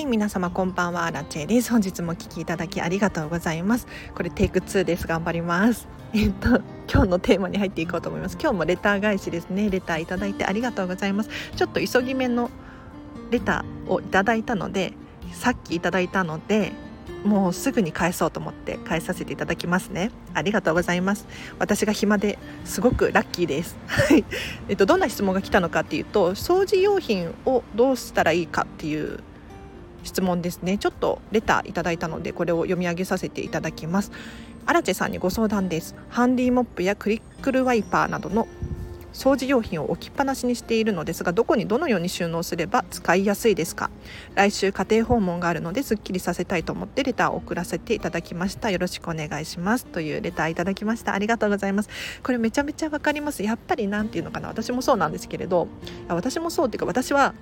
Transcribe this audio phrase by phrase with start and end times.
[0.00, 1.70] はい皆様こんばんはラチェです。
[1.70, 3.86] 本日もお聞きいただきありがとうございます。
[4.14, 5.06] これテイク2です。
[5.06, 5.88] 頑張ります。
[6.14, 8.38] えっと今日のテーマに入っていこうと思います。
[8.40, 9.68] 今日もレター返しですね。
[9.68, 11.28] レターいただいてありがとうございます。
[11.54, 12.48] ちょっと急ぎ目の
[13.30, 14.94] レターをいただいたので
[15.34, 16.72] さっきいただいたので
[17.22, 20.12] もうすぐに返そうと思って返させていただきますね。
[20.32, 21.26] ありがとうございます。
[21.58, 23.76] 私が暇ですごくラッキーです。
[23.86, 24.24] はい。
[24.70, 29.20] えっとどんな質問が来たのかっていうと掃除用品をどうしたらいいかっていう
[30.02, 30.78] 質問ですね。
[30.78, 34.12] ちょっとレターいただいたのでこれを読み上げさせていただきます。
[34.66, 35.94] アラチェさんにご相談です。
[36.08, 38.46] ハンディモップやクリックルワイパーなどの
[39.12, 43.90] 掃除用品を置きっぱなしにしているのですがどこにどのように収納すれば使いやすいですか？
[44.36, 48.70] 来週家庭訪問があるのですっきりさせたいと思ってレターを送らせていただきました。
[48.70, 49.86] よろしくお願いします。
[49.86, 51.12] というレターいただきました。
[51.12, 51.88] ありがとうございます。
[52.22, 53.42] これめちゃめちゃわかります。
[53.42, 54.46] やっぱりなんていうのかな。
[54.46, 55.66] 私もそうなんですけれど。
[56.08, 57.34] 私もそうっていうか私は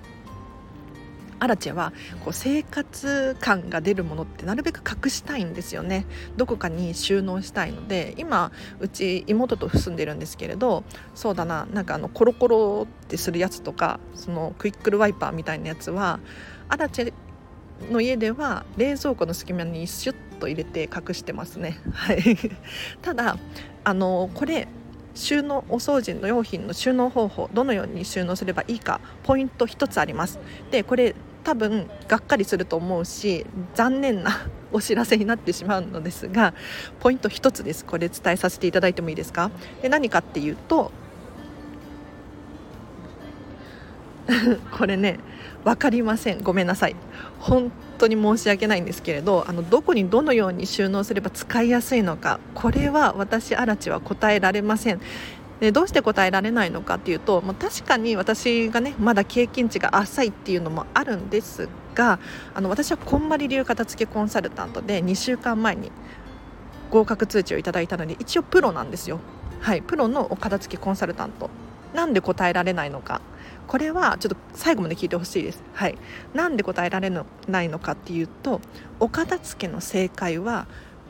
[1.39, 6.05] アラチェはこう生活感が出るものってなるべく隠したいんですよね。
[6.37, 10.83] どこかに収納したいので今うち妹と住んでるんですけれど
[11.15, 16.19] そうだななんかあのコロコロってするやつとかそのクイックルワイパーみたいなやつは
[16.67, 17.13] アラチェ
[17.91, 21.79] の家では冷蔵庫の隙間にシュッと入れて隠してますね。
[21.93, 22.37] はい、
[23.01, 23.37] ただ
[23.83, 24.67] あのこれ
[25.15, 30.39] 収納お掃除の用品の収納方法どのように収納すればいいかポイント1つあります。
[30.71, 33.45] でこれ多分がっかりすると思うし
[33.75, 34.31] 残念な
[34.71, 36.53] お知らせになってしまうのですが
[36.99, 37.83] ポイント1つです。
[37.85, 39.49] これ伝えさせていただいてもいいですか？
[39.81, 40.91] で何かっていうと
[44.77, 45.17] これね
[45.63, 46.41] 分かりません。
[46.43, 46.95] ごめんなさい。
[47.39, 55.01] 本当に申し訳ないんですけれどあのどこにどのように収納すれば使いやすいのかこれは私アラチは答えられません。
[55.59, 62.19] でどうして答えられないのかっていうと、まあ、確かに私がねまだ経験値が浅いっていうのもあるんですが
[62.53, 65.91] あの私はこんまり流片付けコンサルタントで2週間前に
[66.89, 69.19] 合格通知をいただいたので一応プロなんですよ
[69.59, 71.49] はいプロのお片付けコンサルタント
[71.93, 73.21] なんで答えられないのか
[73.69, 75.61] これはちょっと最後まで聞いてほしいです。
[75.73, 75.97] はい、
[76.33, 77.11] なんで答えられ
[77.47, 78.61] ないのかっていうと
[78.99, 80.65] お片付けの正解は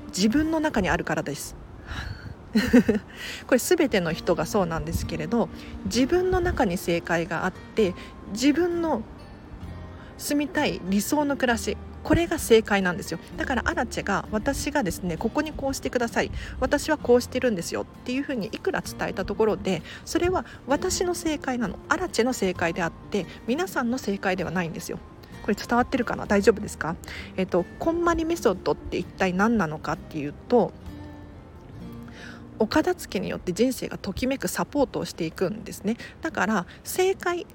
[0.08, 1.56] 自分の中にあるからです。
[3.46, 5.50] これ全ての人がそうなんですけれど
[5.86, 7.94] 自分の中に正解があって
[8.32, 9.04] 自分の
[10.18, 13.20] 住みたい理想の暮らしこれが正解なんですよ。
[13.36, 16.32] だからアラチェが私がですねここにこうしてください。
[16.62, 17.82] 私はこうしてるんですよ。
[17.82, 21.78] っていうふうにいくら伝えたところでそれは私の正解なの。
[21.90, 24.98] アラチェの正解であって皆さんの正解ではないんですよ。
[25.44, 26.26] これ伝わってるかな？
[26.26, 26.96] 大丈夫ですか？
[27.36, 30.72] えっとこんまりメソッドって一体何なのかっていうと
[32.60, 35.98] お片付けによって人生がときめくサポートをしていくんですね。
[36.22, 37.48] だから正解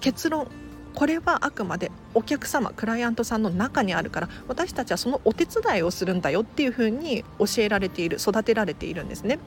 [0.00, 0.48] 結論
[0.94, 9.38] これはあくまでお客様クライアントさんの中にあるから私たちはそのお手伝いをするんだよっていうふうに教えられている育てられているんですね。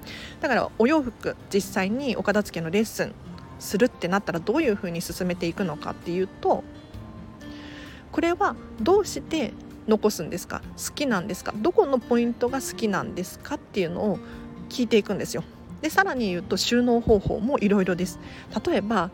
[0.41, 3.13] だからお洋服実際にお片付けのレッスン
[3.59, 6.63] するってなったらどういうふうに進めていくのかっていうと
[8.11, 9.53] これはどうして
[9.87, 10.63] 残すんですか？
[10.77, 11.53] 好きなんですか？
[11.55, 13.55] どこのポイントが好きなんですか？
[13.55, 14.19] っていうのを
[14.69, 15.43] 聞いていくんですよ。
[15.81, 18.19] でさらに言うと収納方法もいろいろです。
[18.65, 19.11] 例えば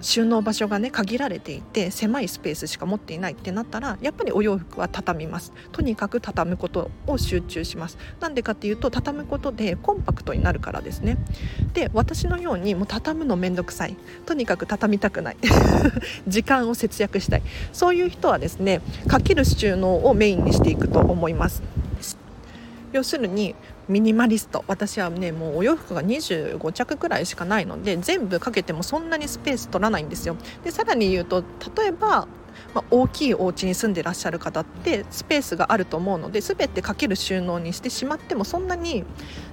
[0.00, 5.52] 収納場所がね限られていて狭いスペースしか持っていないってなったらやっぱりお洋服は畳みます。
[5.72, 7.98] とにかく畳むことを集中します。
[8.20, 11.18] なんでかっていうと畳むことでコンパクトになるからですね。
[11.74, 13.96] で私のようにもう畳むのめんどくさい。
[14.26, 15.36] とにかく畳みたくない。
[16.28, 17.42] 時間を節約したい。
[17.72, 21.62] そういう人はですねかける収納をメインにしていくと思います。
[22.92, 23.54] 要するに
[23.88, 24.64] ミニマリスト。
[24.66, 30.36] 私はねもうお洋服が25着くらいしかないので全部かけてもそんなにスペース取らないんですよ。
[30.64, 31.42] でさらに言うと
[31.76, 32.28] 例えば
[32.74, 39.04] まあ、大きいお家に住んでらっしゃる方ってスペースがあると思うので全てかける収納にしてしまってもそんなに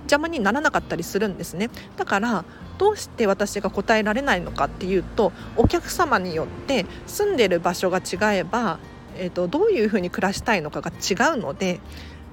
[0.01, 1.69] 邪魔にならなかったりするんですね。
[1.97, 2.45] だから
[2.77, 8.79] どうして私が答えられないのかっていうとお客様によって住んでる場所が違えば、
[9.17, 11.79] えーとどういうふうに暮らしたいのかが違うので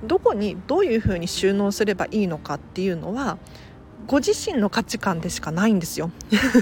[0.04, 3.38] どこにどういうふうに収納すればいいのかっていうのは
[4.06, 6.10] ご自身の価値観でしかないんですよ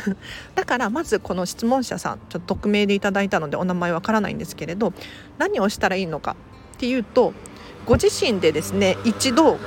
[0.55, 4.93] だからまずこの質問者さんちょっと匿名でいただいたのでお名前わからないんですけれど
[5.39, 6.37] 何をしたらいいのか
[6.75, 7.33] っていうと
[7.87, 9.59] ご自身でですね一度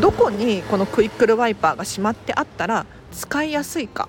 [0.00, 4.08] どこにこのクイックルワイパーがしまってあったら使いやすいか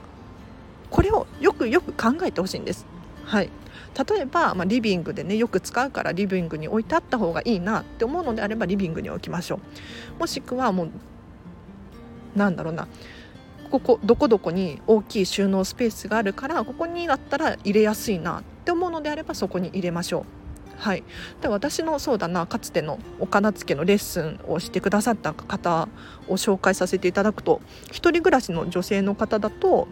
[0.89, 2.85] これをよくよく考えてほしいんです。
[3.25, 3.49] はい
[3.97, 9.59] 例えば、まあ、リビングでねよく使うからリビングに置いてあった方がいいなって思うのであればリビングに置きましょ
[10.17, 10.19] う。
[10.19, 10.89] もしくはもう
[12.35, 12.87] なんだろうな。
[13.71, 20.23] ここどこどこに大きい収納スペースがあるからここにだったら入れやすいなって思うのであればそこに入れましょう。
[20.79, 21.03] はい、
[21.41, 25.89] で私のそうだなかつてのお片付けのレッスンをしてくださった方
[26.29, 27.61] を紹介させていただくと
[27.91, 29.89] 一人暮らしの女性の方だと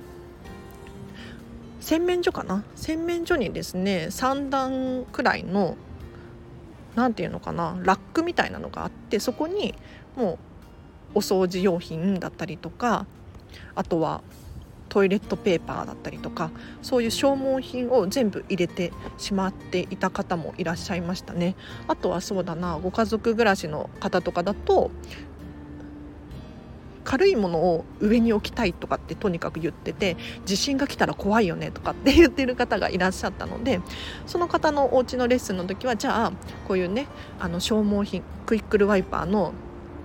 [1.88, 2.66] 洗面所かな？
[2.76, 5.78] 洗面所にですね3段くらいの
[6.96, 7.80] 何て言うのかな？
[7.82, 9.74] ラックみたいなのがあってそこに
[10.18, 10.34] も
[11.14, 13.06] うお掃除用品だったりとか
[13.74, 14.22] あとは
[14.90, 16.52] トイレットペーパーだったりとか
[16.82, 21.56] そういう消耗品を全部入れてしまっていた方もいらっしゃいましたね。
[21.88, 24.92] あとはそうだなご家族暮らしの方とかだと
[27.08, 33.80] 軽いものを上に置きたいとかってとにかく言ってて地震が来たら怖いよねとかって言ってる方がいらっしゃったので
[34.26, 36.32] その方のお家のレッスンの時はじゃあ
[36.68, 37.08] こういうね
[37.40, 39.54] あの消耗品クイックルワイパーの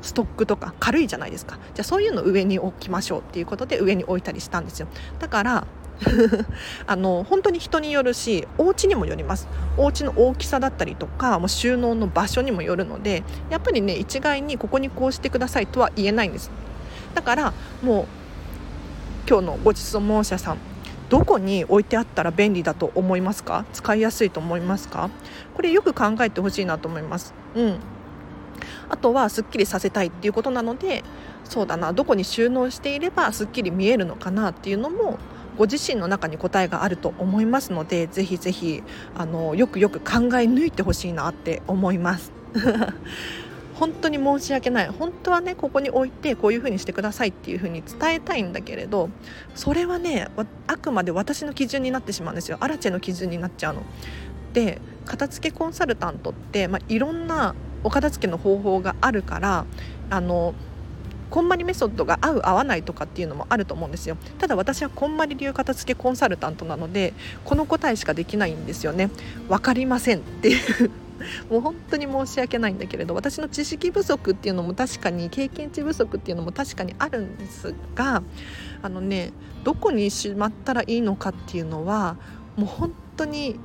[0.01, 1.59] ストックとか軽いじゃないですか。
[1.75, 4.87] じゃあそういうの上に置きましょうっていうことで上に置いたりしたんですよ。
[5.19, 5.67] だから
[6.87, 9.49] あの本当に人によるしお家にもよります。
[9.77, 16.51] お家の大きさだったりとかもう収納の場所にもよるのでやっぱりね一概にここにこうしてくださいとは言えないんです。
[17.15, 18.07] だからもう
[19.29, 20.59] 今日のごちそう申しさん
[21.09, 23.67] どこに置いてあったら便利だと思いますか？
[23.73, 25.11] 使いやすいと思いますか？
[25.55, 27.35] これよく考えてほしいなと思います。
[27.55, 27.79] うん。
[28.89, 31.03] あとはすっきりさせたいっていうことなので
[31.45, 35.19] そうだなどこに収納していればすっきり見えるのかなっていうのも
[35.59, 38.83] ご自身の中に答えがあると思いますのでぜひぜひ
[39.17, 42.33] あのよくよく考え抜いてほしいなって思います。
[43.75, 44.89] 本当に申し訳ない。
[44.89, 49.09] 本当はねここに置いてこういう風にしてくださいっていう風に伝えたいんだけれど
[49.55, 50.29] それはね
[50.67, 52.59] あくまで私の基準になってしまうんですよ。
[52.61, 53.83] アラチェの基準になっちゃうの。
[54.53, 57.55] で片付けコンサルタントって、まあ、いろんな
[57.85, 59.65] お片付けの方法があるから
[60.11, 60.55] あの
[61.31, 64.19] こんまりメソッドが合う合わないとかっていうのもあると思うんですよ。
[64.39, 67.15] ただ私はこんまり流片付けコンサルタントなので
[67.45, 69.09] この答えしかできないんですよね。
[69.49, 70.91] 分かりませんっていう。
[71.51, 78.23] もう本当に申し訳ないんだけれど私の知識不足っていうのも確かに経験値不足っていうのも確かにあるんですが
[78.83, 79.33] あのね
[79.65, 82.17] どこにしまったらいいのかっていうのは
[82.57, 83.59] もう本当に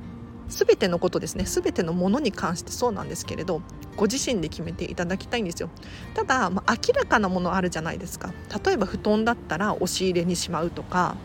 [0.48, 1.44] 全てのことですね。
[1.44, 3.60] 全てのものに関してそうなんですけれど
[3.96, 5.68] ご自身で決めていただきたいんですよ。
[6.14, 8.32] ただ、まあ、明らかなものあるじゃないですか。
[8.64, 11.16] 例えば布団だったら押し入れにしまうとか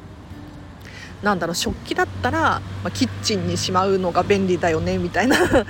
[1.24, 2.40] なんだろう食器だったら、
[2.84, 5.66] まあ、キッチンにしまうのが便利だよねみたいな 明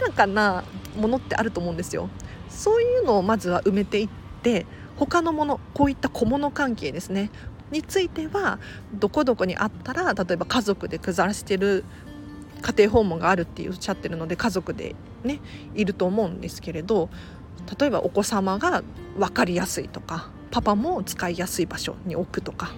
[0.00, 0.64] らかな
[0.96, 2.08] ものってあると思うんですよ。
[2.48, 4.08] そういうのをまずは埋めていっ
[4.42, 4.64] て
[4.96, 7.30] 他のものこういった小物関係ですね
[7.70, 8.58] については
[8.94, 11.84] どこどこにあったら例えば家族で下してる
[12.62, 15.40] 家庭訪問があるっておっしゃってるので家族でね
[15.74, 17.10] いると思うんですけれど
[17.78, 18.82] 例えばお子様が
[19.18, 22.72] 分かりやすいとかパパも使いやすい場所に置くとか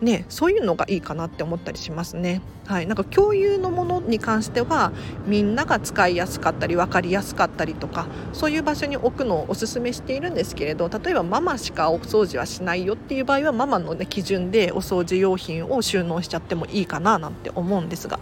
[0.00, 2.42] ね、そういうのがいいかなって思ったりしますね。
[2.66, 4.92] はい、なんか共有のものに関しては
[5.26, 18.18] みんなが使いやすかったり分かりやすかったりとかそういう場所に置くのをおすすめしているんですけれど例えばママしかお掃除はしないよっていう場合はママの、ね、基準でお掃除用品を収納しちゃってもいいかななんて思うんですが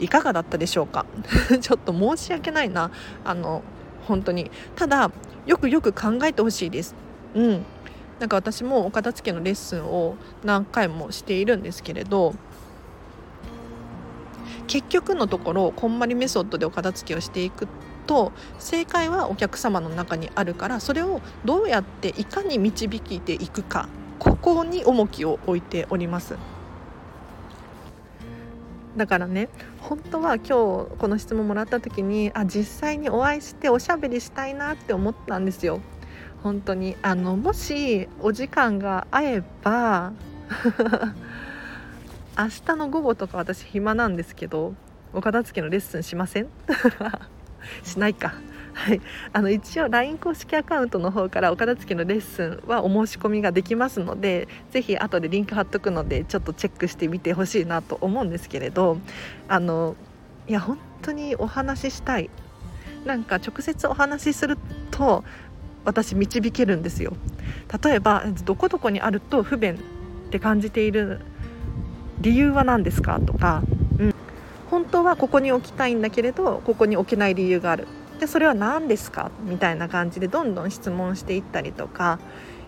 [0.00, 1.06] いかがだったでしょうか？
[1.60, 2.90] ちょっと申し訳ないな。
[3.24, 3.62] あの
[4.06, 4.50] 本当に。
[4.74, 5.10] ただ
[5.46, 6.94] よくよく考えてほしいです。
[7.34, 7.64] うん。
[8.22, 10.14] なんか私もお片付けのレッスンを
[10.44, 12.36] 何回もしているんですけれど
[14.68, 17.66] 結局のところこんまりメソッドでお片付けをしていく
[18.06, 23.88] と正解はお客様の中にあるからそれをどうやっていかに導いていくか
[24.20, 26.36] ここに重きを置いております。
[28.96, 29.48] だからね
[29.80, 35.80] 本当は今日この質問もらった時にあ実際にお会いしておしゃべりしたいなって思ったんですよ。
[36.42, 36.96] 本当に。
[37.02, 40.12] あのもしお時間が合えば
[42.38, 44.74] 明日の午後とか私暇なんですけど
[45.12, 46.48] お片付けのレッスンしません？
[47.84, 48.34] しないか。
[48.74, 49.02] はい、
[49.34, 58.96] あの一応 LINE 公式アカウントの方からお片付けのレッスンはお申し込みができますのでぜひ後でリンク貼っとくのでちょっとチェックしてみてほしいなと思うんですけれど
[59.46, 59.94] あの
[60.48, 62.30] いや本当にお話ししたい。
[63.04, 64.56] なんか直接お話しする
[64.92, 65.24] と
[65.84, 67.14] 私導けるんですよ。
[67.82, 69.76] 例えばどこどこにあると不便っ
[70.30, 71.20] て感じている
[72.20, 73.62] 理由は何ですかとか、
[73.98, 74.14] うん、
[74.70, 77.88] 本当はここに置きたいんだけれどここに置けない理由がある。
[78.20, 79.32] でそれは何ですか？
[79.44, 82.20] みたいな感じでどんどん質問していったりとか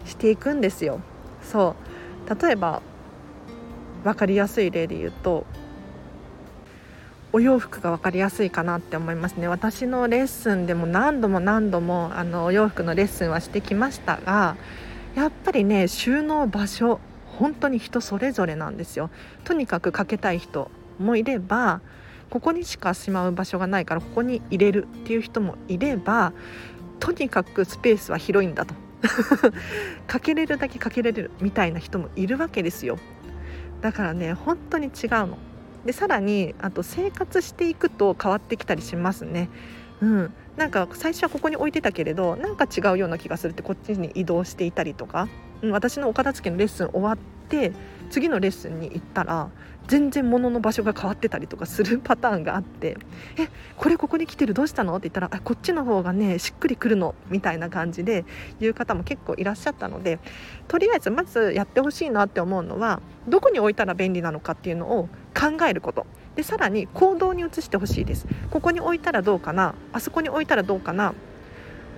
[0.04, 1.00] していくんですよ。
[1.42, 1.76] そ
[2.26, 2.42] う。
[2.42, 2.82] 例えば
[4.02, 5.46] 分かりやすい例で言うと
[7.34, 9.48] お洋服が分かりやすいかなって思いますね。
[9.48, 14.56] 私のレッスンでも何度も何度もあのお洋服のレッスンはしてきましたが
[15.16, 19.10] やっぱりね収納場所本当に人それぞれなんですよ。
[19.42, 21.80] とにかくかけたい人もいれば
[22.30, 26.32] ここにしかしまう場所がないからここに入れるっていう人もいれば
[27.00, 28.76] とにかくスペースは広いんだと。
[30.06, 32.96] かけれるだけかけれるみたいな人もいるわけですよ。
[33.80, 35.36] だからね本当に違うの。
[35.84, 39.48] でさらにあと生活していくと変わってきたりしますね。
[40.00, 40.34] うん。
[40.56, 45.28] なんか最初はここに置いてたけれどなんか違うような気がするってこっちに移動していたりとか、
[45.62, 47.72] うん、私のお片付けのレッスン終わって
[48.10, 49.50] 次のレッスンに行ったら
[49.86, 52.96] 全然物の場所が変わってたりとかするパターンがあって
[53.38, 58.24] 「えこれここに来てるどうしたの?」って言ったらあ「こっちの方がねしっくりくるの」みたいな感じで
[58.60, 60.18] 言う方も結構いらっしゃったので
[60.68, 66.06] とりあえずまずやってほしいなって思うのはどこに置いたら便利なのかっていうのを考えること。
[66.34, 68.26] でさらに行動に移してほしいです。
[68.50, 69.76] ここに置いたらどうかな？
[69.92, 71.14] あそこに置いたらどうかな？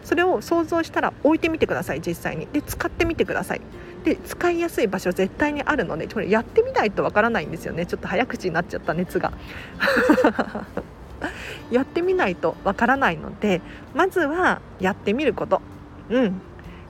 [0.06, 2.46] それを想像したら置いてみてください実際に。
[2.52, 3.60] で使ってみてください。
[4.04, 7.86] で使いやすい場所絶対にあるのでこれやってみないとわからないんですよね。
[7.86, 9.32] ちょっと早口になっちゃった熱が。
[11.72, 13.60] やってみないとわからないので
[13.94, 15.60] まずはやってみること。
[16.08, 16.40] うん。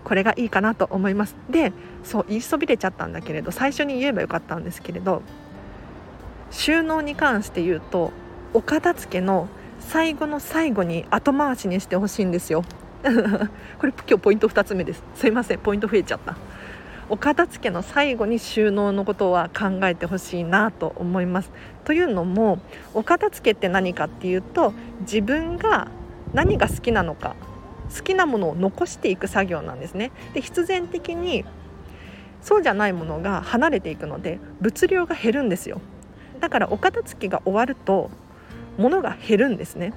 [0.05, 1.37] これがいいかなと思います。
[1.49, 1.73] で
[2.05, 5.23] そう言いそびれちゃったんだけれど最初に言えばよかったんですけれど
[6.51, 8.13] 収納に関して言うと
[8.53, 9.49] お片付けの
[9.81, 12.63] 最後の最後に後回しにしてほしいんですよ。
[13.79, 15.03] これ今日ポイント2つ目です。
[15.15, 16.37] すいませんポイント増えちゃった。
[17.09, 21.51] お片付けの最後に収納のことは考えてほしいなと思います。
[21.85, 22.59] というのも
[22.95, 25.89] お片付けって何かっていうと自分が
[26.35, 27.37] 何が好きなのか
[27.95, 30.11] 好きなものを残していく作業なんですね。
[30.35, 31.45] で必然的に
[32.43, 35.81] そうじゃないものが離れていくので物量が減るんですよ。
[36.41, 38.11] だからお片付けが終わると
[38.79, 39.93] 物が減るんですね。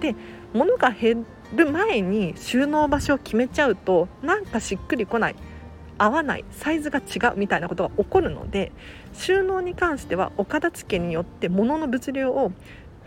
[0.00, 0.14] で
[0.52, 5.36] 物が減る前に収納場所を決めちゃうとなんかしっくりこない
[5.96, 8.72] 合わないサイズが違うみたいなことが起こるので
[9.12, 12.52] 収納に関してはお片付けによって物の物量を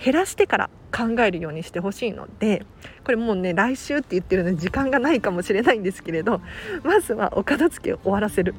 [0.04, 2.66] 減らしてから考えるようにしてほしいので
[3.04, 6.42] これもうね来週って言ってるので時間がないかもしれないんですけれど
[6.84, 8.56] まずはお片付けを終わらせる。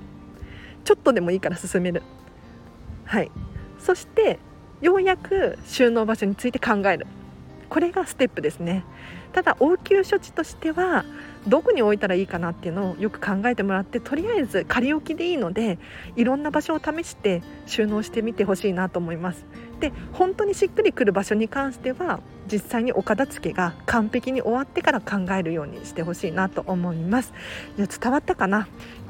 [0.85, 2.03] ちょっとでもいいから進める。
[3.05, 3.31] はい。
[3.79, 4.39] そして
[4.81, 7.07] ようやく収納場所について考える。
[7.69, 8.85] これがステップですね。
[9.33, 11.05] ただ応急処置としては
[11.47, 15.79] どこに置いたらいいかなっていうのをよく考えてもらってとりあえず仮置きでいいので
[16.17, 19.45] いろんな場所を試して収納してみてほしいなと思います。
[19.81, 22.21] で本当にしっくりくる場所に関しては
[22.51, 27.33] 実際にお片付けが完璧に終わってから考えるようにしてほしいなと思います。
[27.77, 28.67] 伝わったかな？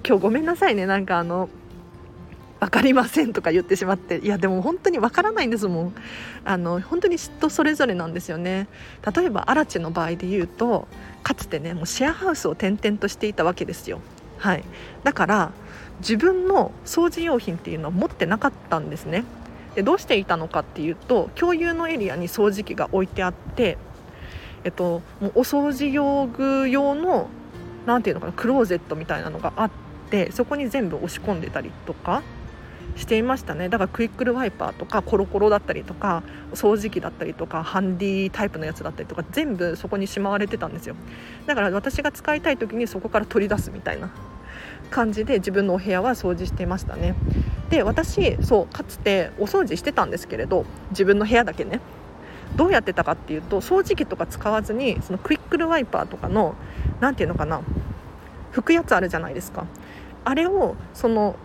[0.06, 0.84] 今日ごめんなさいね。
[0.84, 1.48] なんかあの
[2.60, 5.94] 分かりませんとか言ってしまっていやでも本当に分からないんですもん。
[6.44, 8.66] あの本当に人それぞれなんですよね。
[9.14, 10.88] 例えばアラチの場合で言うと
[11.22, 14.00] かつてねもうシェアハウスを転々としていたわけですよ。
[14.38, 14.64] はい。
[15.04, 15.52] だから
[16.00, 19.24] 自分の掃除用品っていうのは持ってなかったんですね。
[19.74, 23.78] でどうしていたのかっていうと共有のエリアに掃除機が置いてあって
[24.64, 27.28] えっともうお掃除用具用の
[27.86, 29.70] 何ていうのかなクローゼットみたいなのがあっ
[30.10, 32.22] てそこに全部押し込んでたりとか
[32.98, 33.68] していましたね。
[33.68, 40.96] だからクイックルワイパーとかコロコロだったりとか掃除機だったりとかハンディタイプのやつだったりとか全部そこにしまわれてたんですよ。
[41.46, 44.10] だから私が使いたい時にそこから取り出すみたいな
[44.90, 47.14] 感じで自分のお部屋は掃除していましたね。
[47.70, 51.80] で私そうかつてお掃除してたんですけれど自分の部屋だけね。
[52.56, 56.56] どうやってたかっていうと掃除機とか使わずにそのクイックルワイパーとかの
[56.98, 57.60] 何ていうのかな
[58.52, 59.66] 拭くやつあるじゃないですか。
[60.24, 61.36] あれをその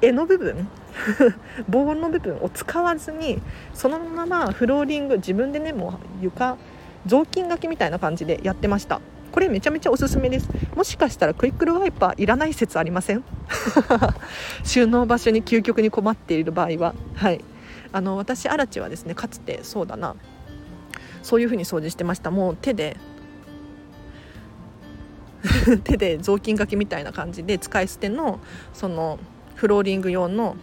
[0.00, 0.68] 柄の部分？
[1.68, 3.40] 棒の部分を使わずに
[3.74, 6.56] そのままフローリング自分でねもう床
[7.06, 9.00] 雑巾がけみたいな感じでやってました。
[9.32, 10.48] これめちゃめちゃおすすめです。
[10.74, 13.22] もしかしたらクイックルワイパーいらない説ありません？
[14.64, 16.94] 収納場所に究極に困っている場合は。
[17.14, 17.44] はい。
[17.92, 20.16] あの私アラチはですねかつてそうだな。
[21.22, 22.30] そういう風に掃除してました。
[22.30, 22.96] もう手で
[25.84, 28.40] 手で雑巾がけみたいな感じで使い捨ての
[28.74, 29.18] その
[29.60, 30.56] フローリング用の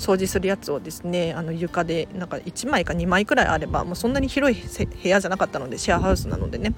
[0.00, 6.74] 掃除するやつをですねあの床でなんか1枚か2枚くらいあればもうそんなに広い部屋じゃなかったのでシェアハウスなのでね。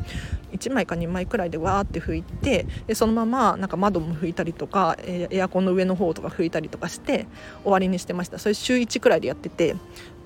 [0.52, 7.26] 1枚か2枚くらいでわーって拭いてでそのままなんか窓も拭いたりとかエアコンの上の方とか拭いたりとかして
[7.62, 8.38] 終わりにしてました。
[8.38, 9.76] それ週1くらいでやってて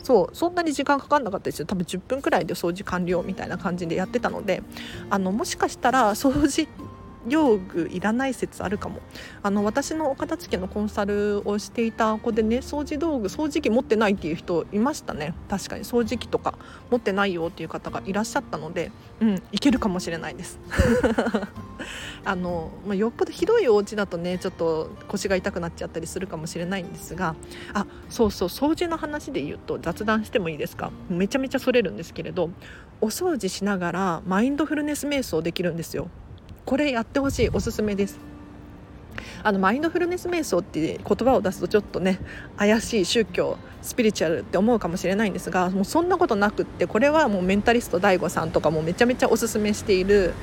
[0.02, 1.66] そうそんなに時間かかんなかったですよ。
[1.66, 4.64] 多分10分くらいで掃除完了みたいな感じでやってたので
[5.10, 6.66] あのもしかしたら掃除
[7.28, 9.00] 用具いらない説あるかも。
[9.42, 15.34] あの私のお片付けのコンサルをしていた子でね掃除道具掃除機持ってないっていう人いましたね。
[15.48, 15.84] 確かに。
[15.84, 16.54] 掃除機とか
[16.90, 18.90] 持ってないよっていう方がいらっしゃったので
[19.20, 20.58] うんいけるかもしれないです。
[22.24, 27.36] あの、まあ、よっぽどひどいお家だとねちょっと腰が痛くなっちゃったりするかもしれないんですが
[27.72, 28.48] あそうそう。
[28.48, 30.90] 掃除の話で言うと雑談してもいいですか？
[31.08, 32.50] めちゃめちゃそれるんですけれど
[33.00, 36.08] お掃除しながらマインドフルネス瞑想できるんですよ。
[36.66, 38.18] これやってほしいおすすめです。
[39.42, 42.18] あのマインドフルネス瞑想って言葉を出すとちょっとね
[42.56, 50.34] 怪しい宗教スピリチュアルって思うかもしれないんですがもうそんなことなくってこれはもうメンタリスト DAIGO さんとかもめちゃめちゃおすすめしている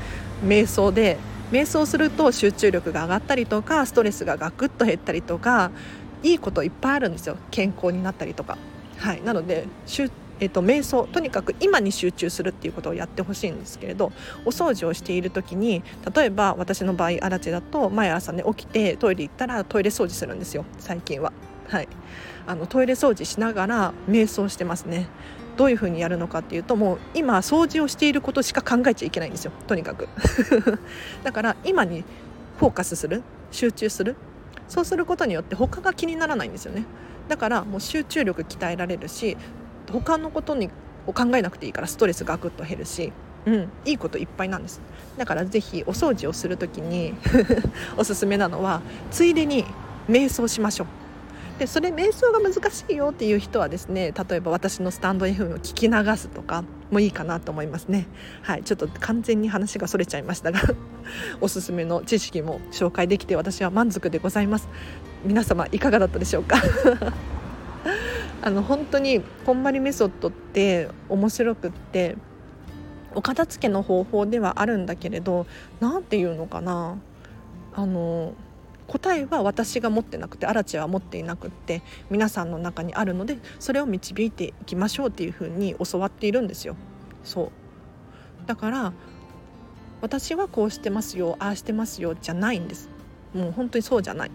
[0.43, 1.17] 瞑想で
[1.51, 5.71] 瞑想すると集中力が上がったりとかストレスがガクッと減ったりとか
[6.23, 7.35] いいこといっぱいあるんですよ。
[7.51, 8.57] 健康になったりとか。
[8.97, 9.67] はい、なので
[10.43, 14.11] えーと、瞑想とにかく今に集中するっていうことをやってほしいんですけれど
[14.43, 15.83] お掃除をしている時に
[16.13, 21.31] 例えば私の場合アラチだと毎朝ね起きてトイレ行ったらトイレ掃除するんですよ最近は。
[21.69, 21.87] はい、
[22.45, 25.07] あのトイレ掃除しながら瞑想してますね。
[25.55, 30.09] どういうふうにやるのかっていうともう今掃除をしていることしか考えちゃいけないんですよとにかく
[31.23, 32.03] だから今に
[32.57, 33.21] フォーカスする
[33.51, 34.15] 集中する
[34.67, 36.85] そうすることによって他が気にならないんですよね
[37.27, 39.37] だからもう集中力鍛えられるし
[40.01, 40.69] 他のことに
[41.05, 43.11] を考えなくていいからストレスがぐっと減るし、
[43.45, 44.81] うん、いいこといっぱいなんです。
[45.17, 47.13] だからぜひお掃除をする時に
[47.97, 48.81] おすすめなのは
[49.11, 49.65] ついでに
[50.09, 50.87] 瞑想しましょう。
[51.59, 58.07] でそれ瞑想が難しいよっていう人はですね例えば私のスタンド FM を聞き流すとかもいいかなと思いますね。
[58.41, 60.59] はいちょっと完全に話がそれちゃいましたが
[61.41, 64.67] おすすめの知識も紹介できて私は満足でございます。
[65.25, 66.57] 皆様いかがだったでしょうか？
[68.45, 72.17] あの本当にこんまりメソッドって面白くって
[73.15, 75.47] お片付けの方法ではあるんだけれど
[75.79, 76.97] 何て言うのかな。
[77.73, 78.33] あの
[78.85, 86.75] 答えは私が持ってなくてアラチは持っていなくって皆さんの中にあるのでそれを導いていきましょうっていうふうに教わっているんですよ。
[87.23, 87.51] そう。
[88.45, 88.91] だから
[90.01, 92.89] 私はこうしてますよああしてますよじゃないんです。
[93.33, 94.31] もう本当にそうじゃない。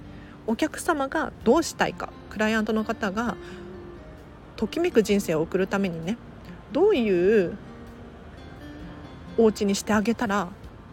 [0.46, 3.36] お客様がどうしたいかクライアントの方が
[4.58, 6.18] ときめく人生を送るためにね
[6.72, 7.56] どういう
[9.38, 10.48] お家にしてあげたら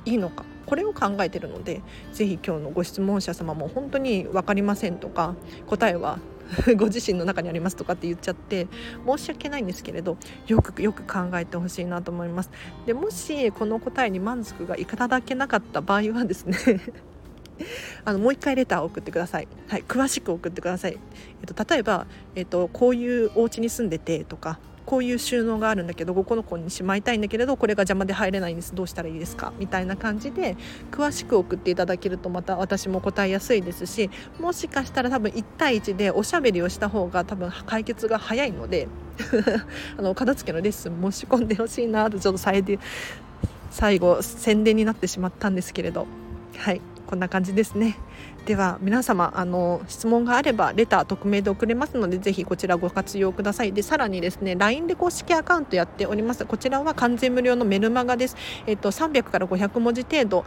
[0.05, 1.81] いいのかこれを考えてるので
[2.13, 5.33] ぜひ今日のご質問者様も本当に分かりませんとか
[5.65, 6.19] 答えは
[6.77, 8.67] ご自身の中にありますとかって言っちゃって
[9.03, 12.51] 申し訳ないんですけれどよくよく考えてほしいなと思います。
[12.85, 16.55] でもしこの答えに満足がいただけなかった場合はですね
[18.05, 20.97] あのもう一回レターを送ってください、はい、詳しく送ってください、
[21.41, 28.75] えっと、例えば、えっと、こういうお家に住んでてとかこういう収納があるんだけどここの子にしまいたいんだけれどこれが邪魔で入れないんです。
[28.75, 29.51] どうしたらいいですか？
[29.59, 30.57] みたいな感じで
[30.91, 38.87] 詳しく送っていただけるとまた私も答えやすいですしもしかしたら多分1対1でおしゃべりをした方が多分解決が早いので
[39.97, 42.37] あの片付けのレッスン申し込んでほしいなとちょっと
[43.71, 46.05] 最後宣伝になってしまったんですけれど。
[46.57, 46.81] はい。
[47.07, 47.97] こんな感じですね。
[48.45, 53.73] では皆様あの質問があればレター匿名で送れますのでぜひこちらご活用ください。
[53.73, 56.45] でさらにですね LINE で公式アカウントやっております。
[56.45, 58.35] こちらは完全無料のメルマガです。
[58.67, 60.45] えっと300から500文字程度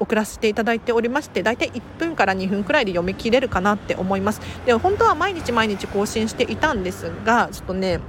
[0.00, 4.40] 送らせていただいておりまして大体1分から2分くらいで読み切れるかなって思います。
[4.66, 8.00] で本当は毎日毎日更新していたんですがちょっとね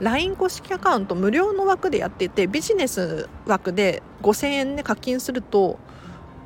[0.00, 5.78] LINE 公式アカウント無料の枠でやっていてビジネス枠で5000円で課金すると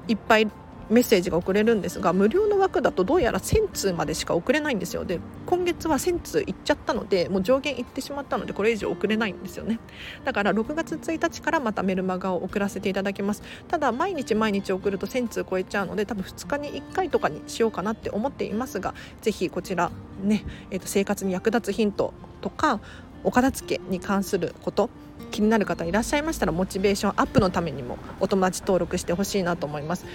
[0.09, 0.49] いっぱい
[0.91, 5.05] メッセージが送れるんですが無料の枠だとどうやら1000通までしか送れないんですよ。
[5.05, 9.79] で今月は1000通いっちゃったのでもう上限いってしまったのでこれ以上送れないんですよね。
[10.25, 13.43] だから6月1日からまたメルマガを送らせていただきます。
[13.69, 19.91] ただ毎日毎日送ると1000通超えちゃうので多分2日に1回とかにしようかなって思っていますがぜひこちら
[20.23, 22.81] ね、えー、と生活に役立つヒントとか
[23.25, 24.89] お片付けに関すること
[25.29, 30.07] 気になる方いらっしゃいましたらモチベーションアップのためにもお友達登録してほしいなと思います。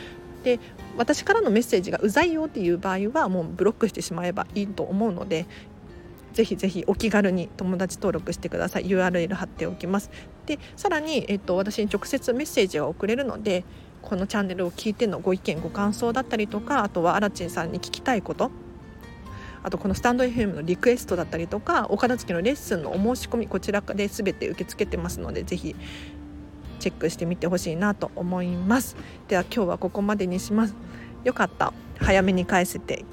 [0.43, 0.60] で
[0.97, 5.45] 私からのメッセージがうざいよっていう場合はもうブロックしてしまえばいいと思うので
[6.34, 8.88] ぜひぜひお気軽に友達登録してください。
[8.88, 10.10] URL 貼っておきます。
[10.45, 13.63] でさらに、えっと、私に直接メッセージが送れるので
[14.02, 18.52] このチャンネルを聞いてのご意見ご感想だったりとかあとはアラチンさんに聞きたいこと
[19.63, 25.76] あとこのスタンド FM のリクエストだったりとかお片付けのレッスンのお申し込みこちらで全て受け付けてますのでぜひ
[26.80, 28.97] チェックしてみてほしいなと思います。
[29.30, 30.76] では今日はここまでにします。
[31.23, 31.71] よかった。
[31.97, 33.06] 早めに返せて。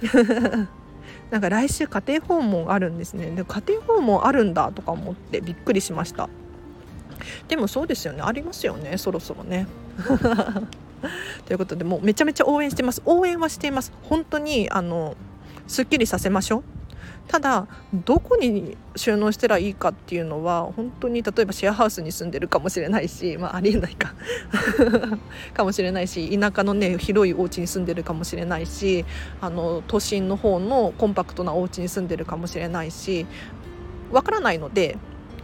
[1.30, 3.30] なんか来週家庭訪問あるんですね。
[3.32, 6.30] で家庭訪問あるんだとか思ってびっくりしました。
[7.46, 8.22] でもそうですよね。
[8.22, 8.96] ありますよね。
[8.96, 9.66] そろそろね。
[11.46, 13.02] ということでもうめちゃめちゃ応援してます。
[13.04, 13.92] 応援はしています。
[14.04, 15.14] 本当にあの
[15.70, 16.62] すっきりさせましょう
[17.28, 24.12] ただどこに収納したらいいかっていうのは本当に例えばシェアハウスに住んでるかもしれないし、まあ、ありえないか
[25.54, 29.04] かもしれないし田舎のね広いお家に住んでるかもしれないし
[29.40, 33.26] あの都心の方のコンパクトなお家に住んでるかもしれないし
[34.10, 34.98] わからないので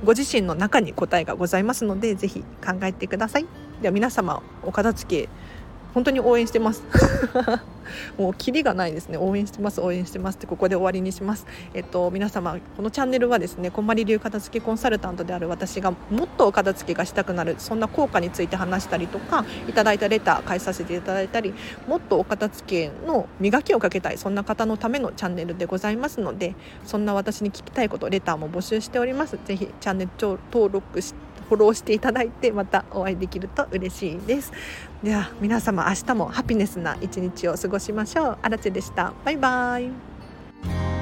[0.05, 3.47] ご自身の中に答えがございますのでぜひ考えてください。
[3.81, 5.29] では皆様お片付け
[5.97, 6.85] 本当に応援してます。
[8.19, 9.17] もうキリがないですね。
[9.17, 11.47] 応援してます応援してますってここで終わりにします。
[11.73, 21.55] えっと皆様このチャンネルはですねこんまり流片付けコンサルタントである私がもっとお片付けがしたくなるそんな効果について話したりとかいただいたレター返させていただいたり
[21.89, 26.55] もっとお片付けの磨きをかけたいそんな方のためのチャンネルでございますので
[26.85, 29.39] そんな私に聞きたいことレターも募集しております。
[29.47, 34.53] ぜひチャンネル登録してフォローしていただいてまたお会いできると嬉しいです。
[35.07, 38.39] では皆様明日もハピネスな一日を過ごしましょう。
[38.43, 40.96] あらでしたバイバーイ